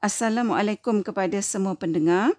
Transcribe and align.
Assalamualaikum 0.00 1.04
kepada 1.04 1.44
semua 1.44 1.76
pendengar. 1.76 2.32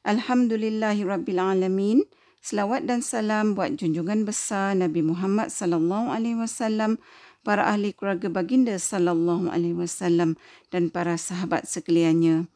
Alhamdulillahirabbilalamin. 0.00 2.08
Selawat 2.40 2.88
dan 2.88 3.04
salam 3.04 3.52
buat 3.52 3.76
junjungan 3.76 4.24
besar 4.24 4.72
Nabi 4.72 5.04
Muhammad 5.04 5.52
sallallahu 5.52 6.08
alaihi 6.08 6.40
wasallam, 6.40 6.96
para 7.44 7.68
ahli 7.68 7.92
keluarga 7.92 8.32
baginda 8.32 8.72
sallallahu 8.80 9.52
alaihi 9.52 9.76
wasallam 9.76 10.40
dan 10.72 10.88
para 10.88 11.20
sahabat 11.20 11.68
sekaliannya. 11.68 12.48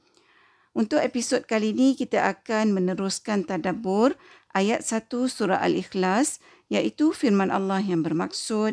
Untuk 0.73 1.05
episod 1.05 1.45
kali 1.45 1.77
ini 1.77 1.93
kita 1.93 2.25
akan 2.25 2.73
meneruskan 2.73 3.45
tadabbur 3.45 4.17
ayat 4.57 4.81
1 4.81 5.13
surah 5.13 5.61
Al-Ikhlas 5.61 6.41
iaitu 6.73 7.13
firman 7.13 7.53
Allah 7.53 7.85
yang 7.85 8.01
bermaksud 8.01 8.73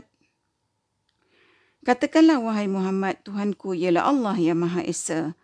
Katakanlah 1.83 2.39
wahai 2.39 2.71
Muhammad 2.71 3.19
Tuhanku 3.27 3.75
ialah 3.75 4.07
Allah 4.07 4.39
yang 4.39 4.63
Maha 4.63 4.79
Esa. 4.87 5.35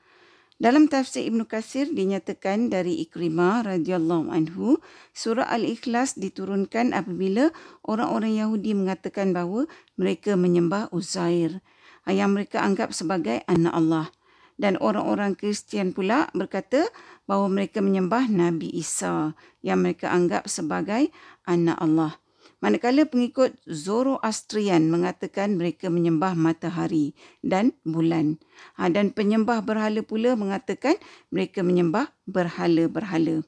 Dalam 0.59 0.91
tafsir 0.91 1.23
Ibn 1.23 1.47
Qasir 1.47 1.87
dinyatakan 1.95 2.67
dari 2.67 2.99
Ikrimah 3.07 3.63
radhiyallahu 3.63 4.27
anhu, 4.27 4.83
surah 5.15 5.47
Al-Ikhlas 5.47 6.19
diturunkan 6.19 6.91
apabila 6.91 7.55
orang-orang 7.87 8.43
Yahudi 8.43 8.75
mengatakan 8.75 9.31
bahawa 9.31 9.71
mereka 9.95 10.35
menyembah 10.35 10.91
Uzair 10.91 11.63
yang 12.03 12.35
mereka 12.35 12.59
anggap 12.59 12.91
sebagai 12.91 13.39
anak 13.47 13.71
Allah. 13.71 14.11
Dan 14.59 14.75
orang-orang 14.83 15.39
Kristian 15.39 15.95
pula 15.95 16.27
berkata 16.35 16.83
bahawa 17.23 17.47
mereka 17.47 17.79
menyembah 17.79 18.27
Nabi 18.27 18.67
Isa 18.75 19.31
yang 19.63 19.79
mereka 19.79 20.11
anggap 20.11 20.51
sebagai 20.51 21.07
anak 21.47 21.79
Allah. 21.79 22.19
Manakala 22.59 23.07
pengikut 23.07 23.55
Zoroastrian 23.63 24.91
mengatakan 24.91 25.55
mereka 25.55 25.87
menyembah 25.87 26.35
matahari 26.35 27.15
dan 27.39 27.71
bulan. 27.87 28.35
Ha, 28.75 28.91
dan 28.91 29.15
penyembah 29.15 29.63
berhala 29.63 30.03
pula 30.03 30.35
mengatakan 30.35 30.99
mereka 31.31 31.63
menyembah 31.63 32.11
berhala-berhala. 32.27 33.47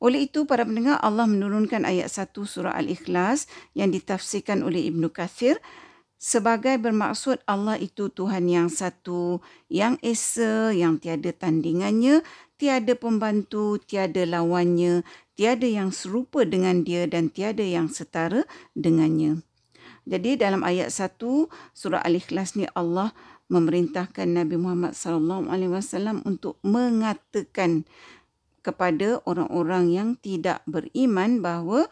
Oleh 0.00 0.24
itu, 0.24 0.48
para 0.48 0.64
pendengar 0.64 0.96
Allah 1.04 1.28
menurunkan 1.28 1.84
ayat 1.84 2.08
1 2.08 2.32
surah 2.32 2.72
Al-Ikhlas 2.72 3.44
yang 3.76 3.92
ditafsirkan 3.92 4.64
oleh 4.64 4.88
Ibn 4.88 5.12
Kathir 5.12 5.60
sebagai 6.16 6.80
bermaksud 6.80 7.44
Allah 7.44 7.76
itu 7.76 8.08
Tuhan 8.08 8.48
yang 8.48 8.72
satu, 8.72 9.44
yang 9.68 10.00
esa, 10.00 10.72
yang 10.72 10.96
tiada 10.96 11.36
tandingannya, 11.36 12.24
tiada 12.60 12.92
pembantu, 12.92 13.80
tiada 13.80 14.28
lawannya, 14.28 15.00
tiada 15.32 15.64
yang 15.64 15.88
serupa 15.88 16.44
dengan 16.44 16.84
dia 16.84 17.08
dan 17.08 17.32
tiada 17.32 17.64
yang 17.64 17.88
setara 17.88 18.44
dengannya. 18.76 19.40
Jadi 20.04 20.36
dalam 20.36 20.60
ayat 20.60 20.92
1 20.92 21.16
surah 21.72 22.04
Al-Ikhlas 22.04 22.60
ni 22.60 22.68
Allah 22.76 23.16
memerintahkan 23.48 24.28
Nabi 24.28 24.60
Muhammad 24.60 24.92
sallallahu 24.92 25.48
alaihi 25.48 25.72
wasallam 25.72 26.20
untuk 26.28 26.60
mengatakan 26.60 27.88
kepada 28.60 29.24
orang-orang 29.24 29.88
yang 29.88 30.08
tidak 30.20 30.60
beriman 30.68 31.40
bahawa 31.40 31.88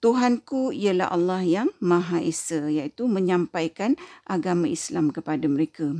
Tuhanku 0.00 0.72
ialah 0.72 1.12
Allah 1.12 1.44
yang 1.44 1.68
Maha 1.78 2.24
Esa 2.24 2.72
iaitu 2.72 3.04
menyampaikan 3.04 4.00
agama 4.24 4.66
Islam 4.66 5.12
kepada 5.12 5.44
mereka. 5.44 5.92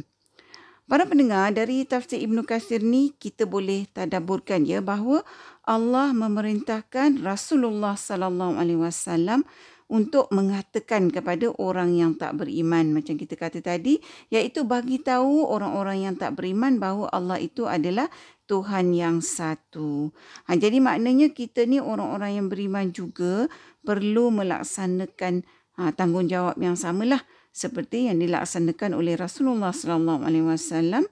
Para 0.90 1.06
pendengar 1.06 1.54
dari 1.54 1.86
tafsir 1.86 2.18
Ibn 2.18 2.42
Qasir 2.42 2.82
ni 2.82 3.14
kita 3.14 3.46
boleh 3.46 3.86
tadaburkan 3.94 4.66
ya 4.66 4.82
bahawa 4.82 5.22
Allah 5.62 6.10
memerintahkan 6.10 7.22
Rasulullah 7.22 7.94
sallallahu 7.94 8.58
alaihi 8.58 8.82
wasallam 8.82 9.46
untuk 9.86 10.26
mengatakan 10.34 11.14
kepada 11.14 11.54
orang 11.62 11.94
yang 11.94 12.18
tak 12.18 12.42
beriman 12.42 12.90
macam 12.90 13.14
kita 13.14 13.38
kata 13.38 13.62
tadi 13.62 14.02
iaitu 14.34 14.66
bagi 14.66 14.98
tahu 14.98 15.46
orang-orang 15.46 16.10
yang 16.10 16.18
tak 16.18 16.34
beriman 16.34 16.82
bahawa 16.82 17.06
Allah 17.14 17.38
itu 17.38 17.70
adalah 17.70 18.10
Tuhan 18.50 18.90
yang 18.90 19.22
satu. 19.22 20.10
Ha, 20.50 20.58
jadi 20.58 20.82
maknanya 20.82 21.30
kita 21.30 21.70
ni 21.70 21.78
orang-orang 21.78 22.42
yang 22.42 22.46
beriman 22.50 22.90
juga 22.90 23.46
perlu 23.86 24.34
melaksanakan 24.34 25.46
ha, 25.78 25.94
tanggungjawab 25.94 26.58
yang 26.58 26.74
samalah 26.74 27.22
seperti 27.50 28.06
yang 28.10 28.22
dilaksanakan 28.22 28.94
oleh 28.94 29.18
Rasulullah 29.18 29.74
sallallahu 29.74 30.22
alaihi 30.22 30.46
wasallam 30.46 31.04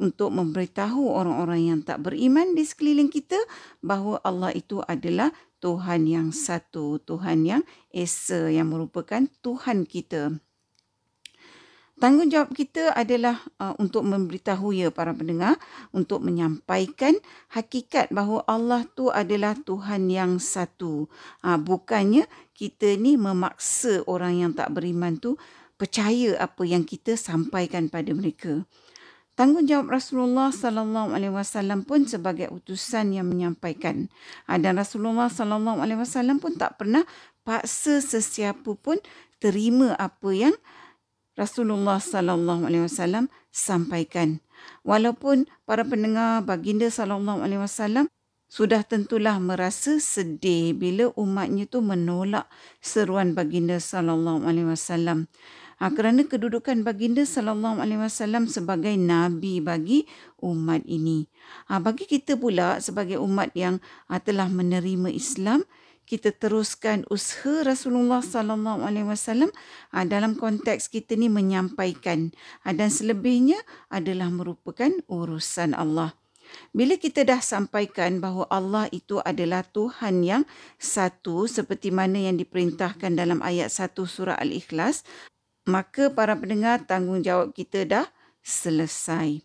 untuk 0.00 0.34
memberitahu 0.34 1.06
orang-orang 1.06 1.70
yang 1.70 1.80
tak 1.86 2.02
beriman 2.02 2.56
di 2.58 2.66
sekeliling 2.66 3.12
kita 3.12 3.38
bahawa 3.78 4.18
Allah 4.26 4.50
itu 4.50 4.82
adalah 4.82 5.30
Tuhan 5.62 6.04
yang 6.10 6.28
satu, 6.34 7.00
Tuhan 7.00 7.46
yang 7.46 7.62
esa 7.94 8.50
yang 8.50 8.74
merupakan 8.74 9.24
Tuhan 9.40 9.86
kita. 9.88 10.34
Tanggungjawab 11.94 12.50
kita 12.50 12.90
adalah 12.90 13.38
uh, 13.62 13.78
untuk 13.78 14.02
memberitahu 14.02 14.74
ya 14.74 14.90
para 14.90 15.14
pendengar 15.14 15.54
untuk 15.94 16.26
menyampaikan 16.26 17.14
hakikat 17.54 18.10
bahawa 18.10 18.42
Allah 18.50 18.82
tu 18.98 19.14
adalah 19.14 19.54
Tuhan 19.54 20.10
yang 20.10 20.42
satu. 20.42 21.06
Uh, 21.38 21.54
bukannya 21.54 22.26
kita 22.50 22.98
ni 22.98 23.14
memaksa 23.14 24.02
orang 24.10 24.42
yang 24.42 24.52
tak 24.58 24.74
beriman 24.74 25.22
tu 25.22 25.38
percaya 25.84 26.40
apa 26.40 26.64
yang 26.64 26.88
kita 26.88 27.12
sampaikan 27.12 27.92
pada 27.92 28.08
mereka. 28.16 28.64
Tanggungjawab 29.36 29.92
Rasulullah 29.92 30.48
sallallahu 30.48 31.12
alaihi 31.12 31.36
wasallam 31.36 31.84
pun 31.84 32.08
sebagai 32.08 32.48
utusan 32.48 33.12
yang 33.12 33.28
menyampaikan. 33.28 34.08
Ha, 34.48 34.56
dan 34.56 34.80
Rasulullah 34.80 35.28
sallallahu 35.28 35.84
alaihi 35.84 36.00
wasallam 36.00 36.40
pun 36.40 36.56
tak 36.56 36.80
pernah 36.80 37.04
paksa 37.44 38.00
sesiapa 38.00 38.72
pun 38.80 38.96
terima 39.44 39.92
apa 40.00 40.32
yang 40.32 40.56
Rasulullah 41.36 42.00
sallallahu 42.00 42.64
alaihi 42.64 42.88
wasallam 42.88 43.28
sampaikan. 43.52 44.40
Walaupun 44.88 45.52
para 45.68 45.84
pendengar 45.84 46.40
baginda 46.48 46.88
sallallahu 46.88 47.44
alaihi 47.44 47.60
wasallam 47.60 48.08
sudah 48.48 48.86
tentulah 48.86 49.42
merasa 49.42 49.98
sedih 49.98 50.78
bila 50.78 51.10
umatnya 51.18 51.66
tu 51.66 51.82
menolak 51.82 52.46
seruan 52.78 53.34
baginda 53.34 53.82
sallallahu 53.82 54.46
alaihi 54.46 54.70
wasallam. 54.70 55.26
Ha, 55.82 55.90
kerana 55.90 56.22
kedudukan 56.22 56.86
baginda 56.86 57.26
sallallahu 57.26 57.82
alaihi 57.82 58.00
wasallam 58.02 58.46
sebagai 58.46 58.94
nabi 58.94 59.58
bagi 59.58 60.06
umat 60.38 60.86
ini. 60.86 61.26
Ha, 61.66 61.82
bagi 61.82 62.06
kita 62.06 62.38
pula 62.38 62.78
sebagai 62.78 63.18
umat 63.18 63.50
yang 63.58 63.82
ha, 64.06 64.22
telah 64.22 64.46
menerima 64.46 65.10
Islam, 65.10 65.66
kita 66.04 66.36
teruskan 66.36 67.08
usaha 67.08 67.64
Rasulullah 67.64 68.20
sallallahu 68.20 68.84
alaihi 68.84 69.08
wasallam 69.08 69.48
dalam 70.04 70.36
konteks 70.36 70.92
kita 70.92 71.16
ni 71.16 71.32
menyampaikan 71.32 72.28
ha, 72.60 72.76
dan 72.76 72.92
selebihnya 72.92 73.56
adalah 73.88 74.28
merupakan 74.28 74.92
urusan 75.08 75.72
Allah. 75.72 76.12
Bila 76.76 77.00
kita 77.00 77.24
dah 77.24 77.40
sampaikan 77.40 78.20
bahawa 78.20 78.44
Allah 78.52 78.84
itu 78.92 79.16
adalah 79.24 79.64
Tuhan 79.64 80.22
yang 80.22 80.42
satu 80.76 81.48
seperti 81.48 81.88
mana 81.88 82.20
yang 82.20 82.36
diperintahkan 82.36 83.16
dalam 83.16 83.40
ayat 83.40 83.72
1 83.72 83.96
surah 84.04 84.36
Al-Ikhlas, 84.36 85.08
maka 85.64 86.12
para 86.12 86.36
pendengar 86.36 86.84
tanggungjawab 86.84 87.56
kita 87.56 87.88
dah 87.88 88.06
selesai. 88.44 89.40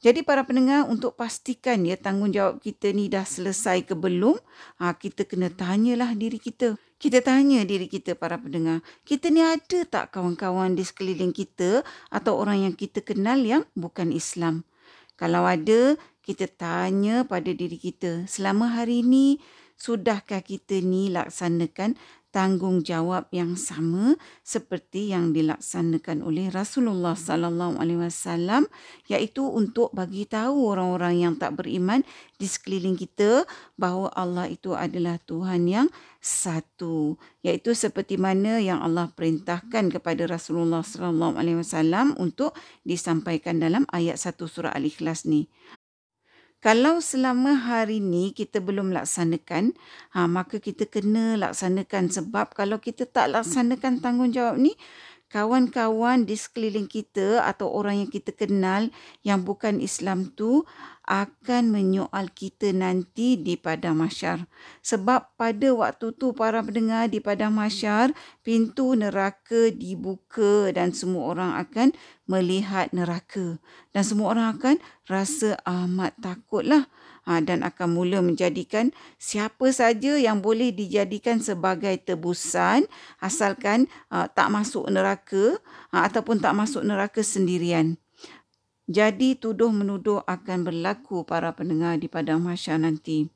Jadi 0.00 0.24
para 0.24 0.48
pendengar 0.48 0.88
untuk 0.88 1.12
pastikan 1.12 1.84
ya 1.84 1.92
tanggungjawab 1.92 2.64
kita 2.64 2.88
ni 2.96 3.12
dah 3.12 3.20
selesai 3.20 3.84
ke 3.84 3.92
belum, 3.92 4.32
ha, 4.80 4.96
kita 4.96 5.28
kena 5.28 5.52
tanyalah 5.52 6.16
diri 6.16 6.40
kita. 6.40 6.80
Kita 6.96 7.20
tanya 7.20 7.64
diri 7.68 7.88
kita 7.88 8.16
para 8.16 8.36
pendengar, 8.36 8.84
kita 9.08 9.32
ni 9.32 9.40
ada 9.40 9.84
tak 9.88 10.12
kawan-kawan 10.12 10.76
di 10.76 10.84
sekeliling 10.84 11.32
kita 11.32 11.80
atau 12.12 12.36
orang 12.36 12.68
yang 12.68 12.74
kita 12.76 13.00
kenal 13.00 13.40
yang 13.40 13.64
bukan 13.72 14.12
Islam? 14.12 14.68
Kalau 15.16 15.44
ada, 15.44 15.96
kita 16.24 16.48
tanya 16.48 17.24
pada 17.28 17.52
diri 17.52 17.76
kita, 17.76 18.28
selama 18.28 18.72
hari 18.72 19.00
ini 19.04 19.40
sudahkah 19.80 20.44
kita 20.44 20.84
ni 20.84 21.08
laksanakan 21.08 21.96
tanggungjawab 22.30 23.26
yang 23.34 23.58
sama 23.58 24.14
seperti 24.46 25.10
yang 25.10 25.34
dilaksanakan 25.34 26.22
oleh 26.22 26.46
Rasulullah 26.46 27.18
sallallahu 27.18 27.82
alaihi 27.82 28.06
wasallam 28.06 28.70
iaitu 29.10 29.42
untuk 29.42 29.90
bagi 29.90 30.30
tahu 30.30 30.70
orang-orang 30.70 31.26
yang 31.26 31.34
tak 31.34 31.58
beriman 31.58 32.06
di 32.38 32.46
sekeliling 32.46 32.94
kita 32.94 33.44
bahawa 33.74 34.14
Allah 34.14 34.46
itu 34.46 34.78
adalah 34.78 35.18
Tuhan 35.26 35.66
yang 35.66 35.86
satu 36.22 37.18
iaitu 37.42 37.74
seperti 37.74 38.14
mana 38.14 38.62
yang 38.62 38.78
Allah 38.78 39.10
perintahkan 39.10 39.90
kepada 39.90 40.30
Rasulullah 40.30 40.86
sallallahu 40.86 41.34
alaihi 41.34 41.58
wasallam 41.58 42.14
untuk 42.14 42.54
disampaikan 42.86 43.58
dalam 43.58 43.90
ayat 43.90 44.22
1 44.22 44.38
surah 44.38 44.70
Al-Ikhlas 44.70 45.26
ni 45.26 45.50
kalau 46.60 47.00
selama 47.00 47.56
hari 47.56 48.04
ni 48.04 48.36
kita 48.36 48.60
belum 48.60 48.92
laksanakan, 48.92 49.72
ha, 50.12 50.28
maka 50.28 50.60
kita 50.60 50.84
kena 50.84 51.40
laksanakan 51.40 52.12
sebab 52.12 52.52
kalau 52.52 52.76
kita 52.76 53.08
tak 53.08 53.32
laksanakan 53.32 54.04
tanggungjawab 54.04 54.60
ni, 54.60 54.76
kawan-kawan 55.30 56.26
di 56.26 56.34
sekeliling 56.34 56.90
kita 56.90 57.46
atau 57.46 57.70
orang 57.70 58.02
yang 58.02 58.10
kita 58.10 58.34
kenal 58.34 58.90
yang 59.22 59.46
bukan 59.46 59.78
Islam 59.78 60.34
tu 60.34 60.66
akan 61.06 61.70
menyoal 61.74 62.30
kita 62.34 62.74
nanti 62.74 63.38
di 63.38 63.54
padang 63.54 63.98
masyar. 63.98 64.46
Sebab 64.82 65.38
pada 65.38 65.70
waktu 65.74 66.14
tu 66.14 66.34
para 66.34 66.62
pendengar 66.62 67.06
di 67.06 67.22
padang 67.22 67.54
masyar, 67.54 68.10
pintu 68.42 68.94
neraka 68.98 69.70
dibuka 69.70 70.70
dan 70.74 70.90
semua 70.90 71.34
orang 71.34 71.50
akan 71.58 71.94
melihat 72.26 72.90
neraka. 72.90 73.58
Dan 73.90 74.02
semua 74.06 74.34
orang 74.34 74.58
akan 74.58 74.76
rasa 75.06 75.58
amat 75.66 76.14
takutlah 76.18 76.90
dan 77.38 77.62
akan 77.62 77.94
mula 77.94 78.18
menjadikan 78.18 78.90
siapa 79.22 79.70
saja 79.70 80.18
yang 80.18 80.42
boleh 80.42 80.74
dijadikan 80.74 81.38
sebagai 81.38 81.94
tebusan 82.02 82.90
asalkan 83.22 83.86
ha, 84.10 84.26
tak 84.26 84.50
masuk 84.50 84.90
neraka 84.90 85.62
ha, 85.94 86.10
ataupun 86.10 86.42
tak 86.42 86.58
masuk 86.58 86.82
neraka 86.82 87.22
sendirian. 87.22 87.94
Jadi 88.90 89.38
tuduh 89.38 89.70
menuduh 89.70 90.26
akan 90.26 90.66
berlaku 90.66 91.22
para 91.22 91.54
pendengar 91.54 91.94
di 92.02 92.10
padang 92.10 92.42
mahsyar 92.42 92.82
nanti. 92.82 93.30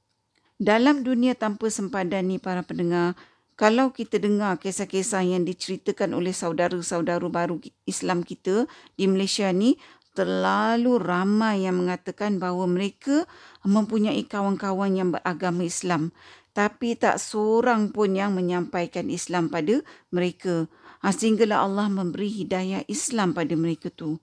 Dalam 0.58 1.06
dunia 1.06 1.38
tanpa 1.38 1.70
sempadan 1.70 2.26
ni 2.26 2.42
para 2.42 2.66
pendengar, 2.66 3.14
kalau 3.54 3.94
kita 3.94 4.18
dengar 4.18 4.58
kisah-kisah 4.58 5.22
yang 5.22 5.46
diceritakan 5.46 6.10
oleh 6.10 6.34
saudara-saudara 6.34 7.22
baru 7.30 7.62
Islam 7.86 8.26
kita 8.26 8.66
di 8.98 9.06
Malaysia 9.06 9.46
ni, 9.54 9.78
terlalu 10.14 10.96
ramai 11.02 11.66
yang 11.66 11.82
mengatakan 11.82 12.38
bahawa 12.38 12.70
mereka 12.70 13.26
mempunyai 13.66 14.22
kawan-kawan 14.24 14.94
yang 14.94 15.10
beragama 15.10 15.66
Islam. 15.66 16.14
Tapi 16.54 16.94
tak 16.94 17.18
seorang 17.18 17.90
pun 17.90 18.14
yang 18.14 18.38
menyampaikan 18.38 19.10
Islam 19.10 19.50
pada 19.50 19.82
mereka. 20.14 20.70
Ha, 21.02 21.10
sehinggalah 21.10 21.66
Allah 21.66 21.90
memberi 21.90 22.30
hidayah 22.30 22.86
Islam 22.86 23.34
pada 23.34 23.58
mereka 23.58 23.90
tu. 23.90 24.22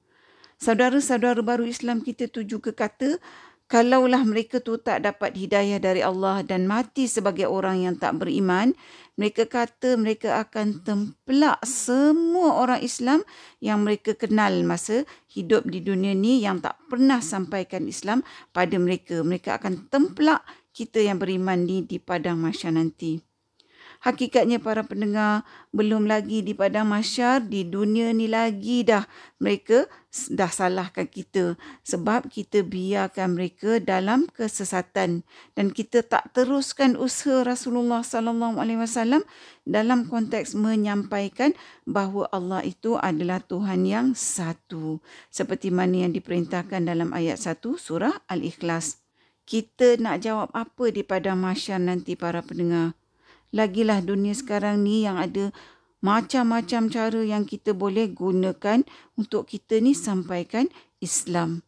Saudara-saudara 0.56 1.44
baru 1.44 1.68
Islam 1.68 2.00
kita 2.00 2.32
tu 2.32 2.48
juga 2.48 2.72
kata, 2.72 3.20
kalaulah 3.68 4.24
mereka 4.24 4.64
tu 4.64 4.80
tak 4.80 5.04
dapat 5.04 5.36
hidayah 5.36 5.80
dari 5.80 6.00
Allah 6.00 6.40
dan 6.44 6.72
mati 6.72 7.12
sebagai 7.12 7.52
orang 7.52 7.84
yang 7.84 7.96
tak 8.00 8.16
beriman, 8.16 8.72
mereka 9.22 9.46
kata 9.46 10.02
mereka 10.02 10.42
akan 10.42 10.82
tempelak 10.82 11.62
semua 11.62 12.58
orang 12.58 12.82
Islam 12.82 13.22
yang 13.62 13.86
mereka 13.86 14.18
kenal 14.18 14.50
masa 14.66 15.06
hidup 15.30 15.70
di 15.70 15.78
dunia 15.78 16.18
ni 16.18 16.42
yang 16.42 16.58
tak 16.58 16.82
pernah 16.90 17.22
sampaikan 17.22 17.86
Islam 17.86 18.26
pada 18.50 18.82
mereka. 18.82 19.22
Mereka 19.22 19.62
akan 19.62 19.94
tempelak 19.94 20.42
kita 20.74 21.06
yang 21.06 21.22
beriman 21.22 21.70
ni 21.70 21.86
di 21.86 22.02
padang 22.02 22.42
masyarakat 22.42 22.74
nanti. 22.74 23.31
Hakikatnya 24.02 24.58
para 24.58 24.82
pendengar 24.82 25.46
belum 25.70 26.10
lagi 26.10 26.42
di 26.42 26.58
padang 26.58 26.90
masyar, 26.90 27.46
di 27.46 27.62
dunia 27.62 28.10
ni 28.10 28.26
lagi 28.26 28.82
dah 28.82 29.06
mereka 29.38 29.86
dah 30.34 30.50
salahkan 30.50 31.06
kita 31.06 31.54
sebab 31.86 32.26
kita 32.26 32.66
biarkan 32.66 33.38
mereka 33.38 33.78
dalam 33.78 34.26
kesesatan 34.34 35.22
dan 35.54 35.70
kita 35.70 36.02
tak 36.02 36.34
teruskan 36.34 36.98
usaha 36.98 37.46
Rasulullah 37.46 38.02
sallallahu 38.02 38.58
alaihi 38.58 38.82
wasallam 38.82 39.22
dalam 39.70 40.10
konteks 40.10 40.58
menyampaikan 40.58 41.54
bahawa 41.86 42.26
Allah 42.34 42.66
itu 42.66 42.98
adalah 42.98 43.38
Tuhan 43.46 43.86
yang 43.86 44.18
satu 44.18 44.98
seperti 45.30 45.70
mana 45.70 46.10
yang 46.10 46.12
diperintahkan 46.18 46.90
dalam 46.90 47.14
ayat 47.14 47.38
1 47.38 47.62
surah 47.78 48.18
Al-Ikhlas. 48.26 48.98
Kita 49.46 50.02
nak 50.02 50.26
jawab 50.26 50.50
apa 50.58 50.90
di 50.90 51.06
padang 51.06 51.38
masyar 51.38 51.78
nanti 51.78 52.18
para 52.18 52.42
pendengar? 52.42 52.98
Lagilah 53.52 54.00
dunia 54.04 54.34
sekarang 54.36 54.84
ni 54.84 55.04
yang 55.06 55.20
ada 55.20 55.52
macam-macam 56.02 56.90
cara 56.90 57.22
yang 57.22 57.46
kita 57.46 57.78
boleh 57.78 58.10
gunakan 58.10 58.82
untuk 59.14 59.46
kita 59.46 59.78
ni 59.78 59.94
sampaikan 59.94 60.66
Islam. 60.98 61.62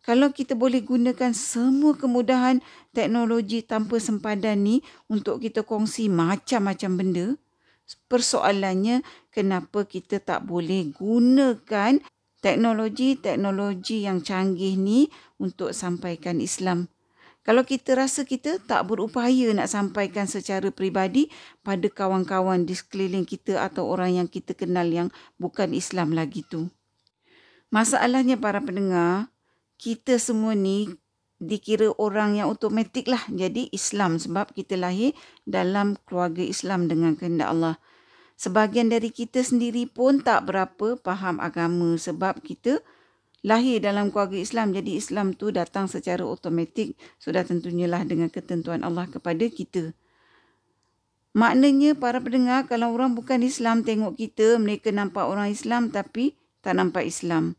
Kalau 0.00 0.32
kita 0.32 0.56
boleh 0.56 0.80
gunakan 0.80 1.36
semua 1.36 1.92
kemudahan 1.92 2.64
teknologi 2.96 3.60
tanpa 3.60 4.00
sempadan 4.00 4.64
ni 4.64 4.80
untuk 5.12 5.44
kita 5.44 5.60
kongsi 5.60 6.08
macam-macam 6.08 6.90
benda, 6.96 7.26
persoalannya 8.08 9.04
kenapa 9.28 9.84
kita 9.84 10.22
tak 10.22 10.48
boleh 10.48 10.88
gunakan 10.96 12.00
teknologi-teknologi 12.40 14.08
yang 14.08 14.24
canggih 14.24 14.80
ni 14.80 15.12
untuk 15.36 15.76
sampaikan 15.76 16.40
Islam. 16.40 16.88
Kalau 17.50 17.66
kita 17.66 17.98
rasa 17.98 18.22
kita 18.22 18.62
tak 18.62 18.86
berupaya 18.86 19.50
nak 19.50 19.66
sampaikan 19.66 20.30
secara 20.30 20.70
peribadi 20.70 21.34
pada 21.66 21.90
kawan-kawan 21.90 22.62
di 22.62 22.78
sekeliling 22.78 23.26
kita 23.26 23.58
atau 23.66 23.90
orang 23.90 24.22
yang 24.22 24.28
kita 24.30 24.54
kenal 24.54 24.86
yang 24.86 25.10
bukan 25.34 25.74
Islam 25.74 26.14
lagi 26.14 26.46
tu. 26.46 26.70
Masalahnya 27.74 28.38
para 28.38 28.62
pendengar, 28.62 29.34
kita 29.82 30.22
semua 30.22 30.54
ni 30.54 30.94
dikira 31.42 31.90
orang 31.98 32.38
yang 32.38 32.54
automatik 32.54 33.10
lah 33.10 33.26
jadi 33.26 33.66
Islam 33.74 34.22
sebab 34.22 34.54
kita 34.54 34.78
lahir 34.78 35.10
dalam 35.42 35.98
keluarga 36.06 36.46
Islam 36.46 36.86
dengan 36.86 37.18
kehendak 37.18 37.50
Allah. 37.50 37.82
Sebahagian 38.38 38.94
dari 38.94 39.10
kita 39.10 39.42
sendiri 39.42 39.90
pun 39.90 40.22
tak 40.22 40.46
berapa 40.46 41.02
faham 41.02 41.42
agama 41.42 41.98
sebab 41.98 42.46
kita 42.46 42.78
lahir 43.40 43.80
dalam 43.80 44.12
keluarga 44.12 44.36
Islam 44.36 44.76
jadi 44.76 45.00
Islam 45.00 45.32
tu 45.32 45.48
datang 45.48 45.88
secara 45.88 46.20
automatik 46.24 46.96
sudah 47.16 47.44
tentunya 47.44 47.88
lah 47.88 48.04
dengan 48.04 48.28
ketentuan 48.28 48.84
Allah 48.84 49.08
kepada 49.08 49.48
kita. 49.48 49.96
Maknanya 51.30 51.94
para 51.94 52.18
pendengar 52.18 52.66
kalau 52.66 52.90
orang 52.90 53.14
bukan 53.14 53.40
Islam 53.46 53.86
tengok 53.86 54.18
kita 54.18 54.58
mereka 54.58 54.90
nampak 54.90 55.30
orang 55.30 55.54
Islam 55.54 55.94
tapi 55.94 56.34
tak 56.60 56.74
nampak 56.74 57.06
Islam. 57.06 57.54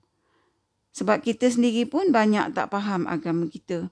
Sebab 0.92 1.24
kita 1.24 1.48
sendiri 1.48 1.88
pun 1.88 2.12
banyak 2.12 2.52
tak 2.52 2.68
faham 2.68 3.08
agama 3.08 3.48
kita. 3.48 3.88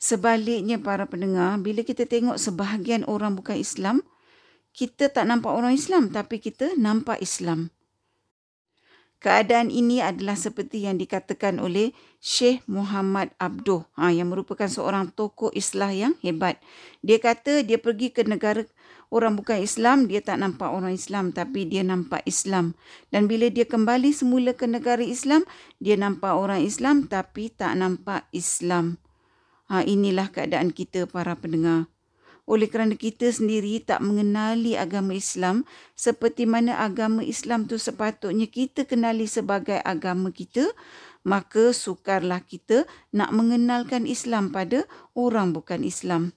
Sebaliknya 0.00 0.80
para 0.80 1.04
pendengar 1.04 1.60
bila 1.60 1.84
kita 1.84 2.08
tengok 2.08 2.40
sebahagian 2.40 3.04
orang 3.04 3.36
bukan 3.36 3.60
Islam 3.60 4.00
kita 4.74 5.12
tak 5.12 5.28
nampak 5.28 5.54
orang 5.54 5.76
Islam 5.76 6.10
tapi 6.10 6.42
kita 6.42 6.74
nampak 6.74 7.22
Islam. 7.22 7.70
Keadaan 9.24 9.72
ini 9.72 10.04
adalah 10.04 10.36
seperti 10.36 10.84
yang 10.84 11.00
dikatakan 11.00 11.56
oleh 11.56 11.96
Syekh 12.20 12.60
Muhammad 12.68 13.32
Abduh 13.40 13.88
ha, 13.96 14.12
yang 14.12 14.28
merupakan 14.28 14.68
seorang 14.68 15.16
tokoh 15.16 15.48
Islam 15.56 15.96
yang 15.96 16.12
hebat. 16.20 16.60
Dia 17.00 17.16
kata 17.16 17.64
dia 17.64 17.80
pergi 17.80 18.12
ke 18.12 18.20
negara 18.28 18.68
orang 19.08 19.32
bukan 19.32 19.64
Islam, 19.64 20.12
dia 20.12 20.20
tak 20.20 20.44
nampak 20.44 20.68
orang 20.68 20.92
Islam 20.92 21.32
tapi 21.32 21.64
dia 21.64 21.80
nampak 21.80 22.20
Islam. 22.28 22.76
Dan 23.08 23.24
bila 23.24 23.48
dia 23.48 23.64
kembali 23.64 24.12
semula 24.12 24.52
ke 24.52 24.68
negara 24.68 25.00
Islam, 25.00 25.48
dia 25.80 25.96
nampak 25.96 26.36
orang 26.36 26.60
Islam 26.60 27.08
tapi 27.08 27.48
tak 27.48 27.80
nampak 27.80 28.28
Islam. 28.28 29.00
Ha, 29.72 29.88
inilah 29.88 30.28
keadaan 30.28 30.68
kita 30.68 31.08
para 31.08 31.32
pendengar 31.32 31.88
oleh 32.44 32.68
kerana 32.68 32.92
kita 32.92 33.32
sendiri 33.32 33.80
tak 33.80 34.04
mengenali 34.04 34.76
agama 34.76 35.16
Islam 35.16 35.64
seperti 35.96 36.44
mana 36.44 36.76
agama 36.80 37.24
Islam 37.24 37.64
tu 37.64 37.80
sepatutnya 37.80 38.44
kita 38.44 38.84
kenali 38.84 39.24
sebagai 39.24 39.80
agama 39.80 40.28
kita 40.28 40.68
maka 41.24 41.72
sukarlah 41.72 42.44
kita 42.44 42.84
nak 43.10 43.32
mengenalkan 43.32 44.04
Islam 44.04 44.52
pada 44.52 44.84
orang 45.16 45.56
bukan 45.56 45.80
Islam. 45.82 46.36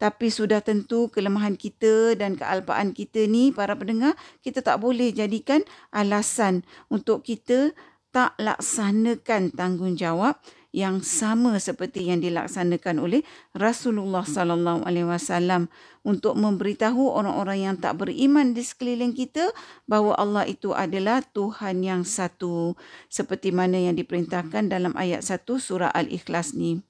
Tapi 0.00 0.32
sudah 0.32 0.64
tentu 0.64 1.12
kelemahan 1.12 1.54
kita 1.54 2.18
dan 2.18 2.34
kealpaan 2.34 2.96
kita 2.96 3.28
ni 3.30 3.54
para 3.54 3.76
pendengar 3.76 4.18
kita 4.42 4.64
tak 4.64 4.82
boleh 4.82 5.14
jadikan 5.14 5.62
alasan 5.94 6.66
untuk 6.90 7.22
kita 7.22 7.70
tak 8.10 8.34
laksanakan 8.42 9.54
tanggungjawab 9.54 10.40
yang 10.70 11.02
sama 11.02 11.58
seperti 11.58 12.06
yang 12.06 12.22
dilaksanakan 12.22 13.02
oleh 13.02 13.20
Rasulullah 13.52 14.22
sallallahu 14.22 14.86
alaihi 14.86 15.06
wasallam 15.06 15.66
untuk 16.06 16.38
memberitahu 16.38 17.10
orang-orang 17.10 17.66
yang 17.66 17.76
tak 17.76 17.98
beriman 17.98 18.54
di 18.54 18.62
sekeliling 18.62 19.12
kita 19.12 19.50
bahawa 19.90 20.14
Allah 20.16 20.44
itu 20.46 20.70
adalah 20.70 21.20
Tuhan 21.20 21.82
yang 21.82 22.02
satu 22.06 22.78
seperti 23.10 23.50
mana 23.50 23.76
yang 23.76 23.98
diperintahkan 23.98 24.70
dalam 24.70 24.94
ayat 24.94 25.26
1 25.26 25.42
surah 25.46 25.90
Al-Ikhlas 25.90 26.54
ni. 26.54 26.80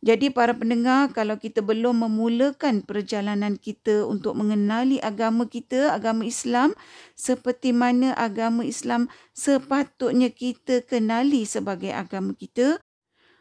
Jadi 0.00 0.32
para 0.32 0.56
pendengar, 0.56 1.12
kalau 1.12 1.36
kita 1.36 1.60
belum 1.60 2.08
memulakan 2.08 2.80
perjalanan 2.80 3.60
kita 3.60 4.08
untuk 4.08 4.32
mengenali 4.32 4.96
agama 4.96 5.44
kita, 5.44 5.92
agama 5.92 6.24
Islam, 6.24 6.72
seperti 7.12 7.76
mana 7.76 8.16
agama 8.16 8.64
Islam 8.64 9.12
sepatutnya 9.36 10.32
kita 10.32 10.80
kenali 10.88 11.44
sebagai 11.44 11.92
agama 11.92 12.32
kita, 12.32 12.80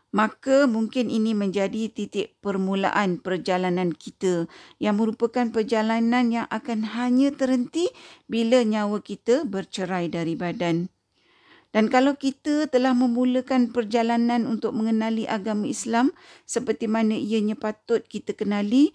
maka 0.10 0.66
mungkin 0.66 1.14
ini 1.14 1.38
menjadi 1.38 1.90
titik 1.94 2.38
permulaan 2.42 3.22
perjalanan 3.22 3.94
kita 3.94 4.50
yang 4.82 4.98
merupakan 4.98 5.50
perjalanan 5.54 6.34
yang 6.34 6.48
akan 6.50 6.86
hanya 6.98 7.30
terhenti 7.34 7.90
bila 8.26 8.66
nyawa 8.66 9.02
kita 9.06 9.46
bercerai 9.46 10.10
dari 10.10 10.34
badan. 10.34 10.90
Dan 11.70 11.86
kalau 11.86 12.18
kita 12.18 12.66
telah 12.66 12.98
memulakan 12.98 13.70
perjalanan 13.70 14.50
untuk 14.50 14.74
mengenali 14.74 15.30
agama 15.30 15.70
Islam 15.70 16.10
seperti 16.50 16.90
mana 16.90 17.14
ianya 17.14 17.54
patut 17.54 18.02
kita 18.10 18.34
kenali, 18.34 18.90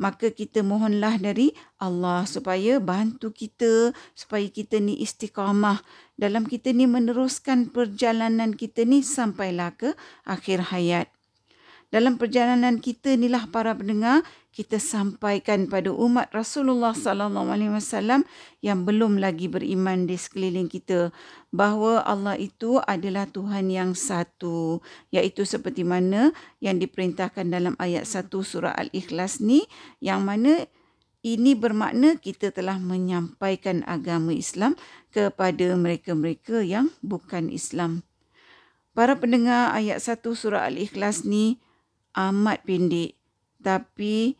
maka 0.00 0.32
kita 0.32 0.64
mohonlah 0.64 1.20
dari 1.20 1.52
Allah 1.76 2.24
supaya 2.24 2.80
bantu 2.80 3.28
kita 3.36 3.92
supaya 4.16 4.48
kita 4.48 4.80
ni 4.80 4.96
istiqamah 5.04 5.84
dalam 6.16 6.48
kita 6.48 6.72
ni 6.72 6.88
meneruskan 6.88 7.68
perjalanan 7.68 8.56
kita 8.56 8.88
ni 8.88 9.04
sampailah 9.04 9.76
ke 9.76 9.92
akhir 10.24 10.72
hayat. 10.72 11.19
Dalam 11.90 12.22
perjalanan 12.22 12.78
kita 12.78 13.18
inilah 13.18 13.50
para 13.50 13.74
pendengar 13.74 14.22
kita 14.54 14.78
sampaikan 14.78 15.66
pada 15.66 15.90
umat 15.90 16.30
Rasulullah 16.30 16.94
sallallahu 16.94 17.50
alaihi 17.50 17.74
wasallam 17.74 18.22
yang 18.62 18.86
belum 18.86 19.18
lagi 19.18 19.50
beriman 19.50 20.06
di 20.06 20.14
sekeliling 20.14 20.70
kita 20.70 21.10
bahawa 21.50 22.02
Allah 22.06 22.38
itu 22.38 22.78
adalah 22.82 23.26
Tuhan 23.26 23.70
yang 23.74 23.98
satu 23.98 24.82
iaitu 25.10 25.42
seperti 25.42 25.82
mana 25.82 26.30
yang 26.62 26.78
diperintahkan 26.78 27.46
dalam 27.50 27.74
ayat 27.82 28.06
1 28.06 28.30
surah 28.30 28.74
Al-Ikhlas 28.74 29.42
ni 29.42 29.66
yang 29.98 30.22
mana 30.22 30.66
ini 31.26 31.52
bermakna 31.52 32.16
kita 32.16 32.54
telah 32.54 32.78
menyampaikan 32.78 33.84
agama 33.84 34.32
Islam 34.32 34.78
kepada 35.10 35.76
mereka-mereka 35.76 36.64
yang 36.64 36.88
bukan 37.04 37.52
Islam. 37.52 38.06
Para 38.96 39.18
pendengar 39.18 39.74
ayat 39.76 40.00
1 40.02 40.22
surah 40.22 40.66
Al-Ikhlas 40.66 41.22
ni 41.28 41.60
amat 42.16 42.62
pendek 42.66 43.14
tapi 43.60 44.34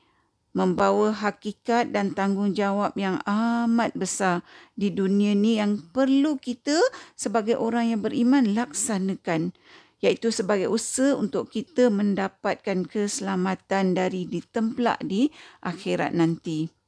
membawa 0.50 1.14
hakikat 1.14 1.94
dan 1.94 2.10
tanggungjawab 2.10 2.98
yang 2.98 3.22
amat 3.22 3.94
besar 3.94 4.42
di 4.74 4.90
dunia 4.90 5.30
ni 5.38 5.62
yang 5.62 5.78
perlu 5.94 6.42
kita 6.42 6.74
sebagai 7.14 7.54
orang 7.54 7.94
yang 7.94 8.02
beriman 8.02 8.50
laksanakan 8.58 9.54
iaitu 10.00 10.32
sebagai 10.32 10.66
usaha 10.72 11.14
untuk 11.14 11.52
kita 11.52 11.92
mendapatkan 11.92 12.88
keselamatan 12.88 13.94
dari 13.94 14.26
ditemplak 14.26 14.98
di 15.04 15.28
akhirat 15.60 16.16
nanti. 16.16 16.79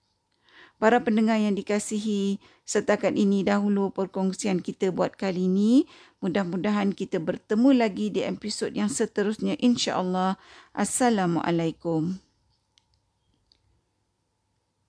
Para 0.83 0.99
pendengar 0.99 1.39
yang 1.39 1.55
dikasihi, 1.55 2.43
setakat 2.67 3.15
ini 3.15 3.47
dahulu 3.47 3.95
perkongsian 3.95 4.59
kita 4.59 4.91
buat 4.91 5.15
kali 5.15 5.47
ini. 5.47 5.87
Mudah-mudahan 6.19 6.91
kita 6.91 7.23
bertemu 7.23 7.87
lagi 7.87 8.11
di 8.11 8.27
episod 8.27 8.75
yang 8.75 8.91
seterusnya 8.91 9.55
insya-Allah. 9.63 10.43
Assalamualaikum. 10.75 12.19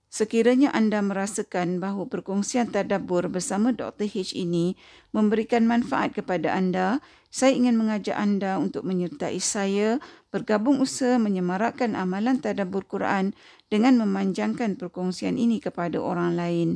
Sekiranya 0.09 0.73
anda 0.73 1.01
merasakan 1.01 1.77
bahawa 1.77 2.09
perkongsian 2.09 2.73
tadabbur 2.73 3.29
bersama 3.29 3.69
Dr. 3.69 4.09
H 4.09 4.33
ini 4.33 4.73
memberikan 5.13 5.65
manfaat 5.69 6.17
kepada 6.17 6.57
anda, 6.57 7.01
saya 7.33 7.57
ingin 7.57 7.73
mengajak 7.73 8.13
anda 8.13 8.61
untuk 8.61 8.85
menyertai 8.85 9.41
saya 9.41 9.97
bergabung 10.29 10.81
usaha 10.85 11.17
menyemarakkan 11.17 11.97
amalan 11.97 12.37
tadabbur 12.37 12.85
Quran 12.85 13.33
dengan 13.72 14.00
memanjangkan 14.00 14.80
perkongsian 14.80 15.36
ini 15.36 15.60
kepada 15.60 16.00
orang 16.00 16.34
lain. 16.34 16.68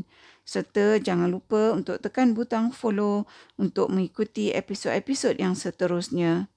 Serta 0.43 0.99
jangan 0.99 1.31
lupa 1.31 1.71
untuk 1.73 2.03
tekan 2.03 2.35
butang 2.35 2.75
follow 2.75 3.25
untuk 3.57 3.89
mengikuti 3.89 4.51
episod-episod 4.51 5.39
yang 5.39 5.55
seterusnya. 5.55 6.51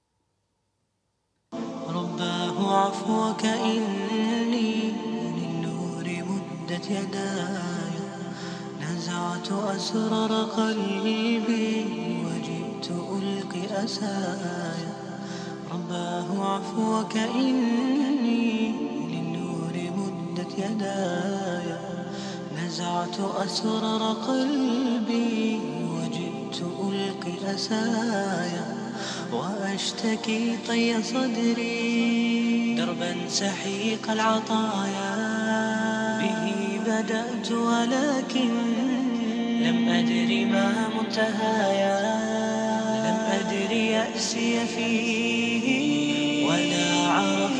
Rabbahu 1.86 2.64
afuaka 2.66 3.54
مدت 6.66 6.90
يداي 6.90 7.94
نزعت 8.80 9.52
أسرار 9.52 10.32
قلبي 10.44 11.84
وجئت 12.26 12.90
ألقي 12.90 13.84
أساي 13.84 14.82
رباه 15.70 16.28
عفوك 16.54 17.16
إني 17.16 18.72
للنور 18.72 18.84
مدت 18.84 18.89
يداي. 20.57 21.77
نزعت 22.65 23.19
أسرار 23.45 24.13
قلبي 24.13 25.59
وجئت 25.89 26.61
ألقي 26.83 27.55
أساي. 27.55 28.51
وأشتكي 29.33 30.57
طي 30.67 31.03
صدري 31.03 32.75
دربا 32.77 33.15
سحيق 33.29 34.11
العطايا. 34.11 35.41
بدأت 36.87 37.51
ولكن 37.51 38.49
لم 39.61 39.89
أدري 39.89 40.45
ما 40.45 40.89
منتهايا. 40.99 42.01
لم 43.05 43.19
أدري 43.39 43.87
يأسي 43.87 44.65
فيه 44.65 46.45
ولا 46.47 47.11
عرفت 47.11 47.50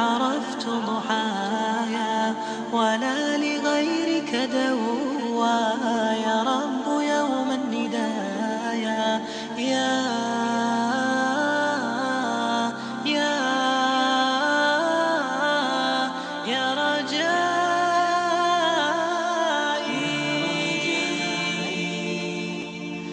عرفت 0.00 0.64
ضحايا 0.66 2.34
ولا 2.72 3.36
لغيرك 3.36 4.30
دوايا. 4.56 6.00
رب 6.42 6.86
يوم 7.00 7.48
الندايا 7.50 9.20
يا 9.58 10.19